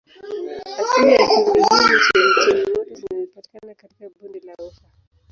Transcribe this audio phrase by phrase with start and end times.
[0.81, 4.81] Asili ya chumvi hii ni chemchemi moto zinazopatikana katika bonde la Ufa.